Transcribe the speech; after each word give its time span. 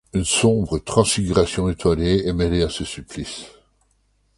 Une 0.13 0.23
sombre 0.25 0.79
transfiguration 0.79 1.69
étoilée 1.69 2.23
est 2.25 2.33
mêlée 2.33 2.63
à 2.63 2.69
ce 2.69 2.83
supplice. 2.83 3.45